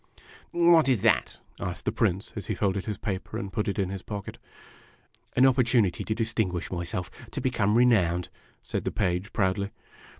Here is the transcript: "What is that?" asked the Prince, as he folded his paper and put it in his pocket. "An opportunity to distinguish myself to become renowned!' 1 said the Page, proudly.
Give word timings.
"What 0.51 0.89
is 0.89 1.01
that?" 1.01 1.37
asked 1.59 1.85
the 1.85 1.91
Prince, 1.91 2.33
as 2.35 2.47
he 2.47 2.55
folded 2.55 2.85
his 2.87 2.97
paper 2.97 3.37
and 3.37 3.53
put 3.53 3.67
it 3.67 3.77
in 3.77 3.89
his 3.91 4.01
pocket. 4.01 4.39
"An 5.35 5.45
opportunity 5.45 6.03
to 6.03 6.15
distinguish 6.15 6.71
myself 6.71 7.11
to 7.29 7.39
become 7.39 7.77
renowned!' 7.77 8.29
1 8.31 8.31
said 8.63 8.85
the 8.85 8.91
Page, 8.91 9.31
proudly. 9.31 9.69